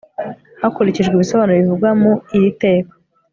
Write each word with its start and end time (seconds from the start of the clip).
hakurikijwe 0.61 1.13
ibisobanuro 1.15 1.57
bivugwa 1.61 1.89
muiri 2.01 2.49
teka 2.61 2.93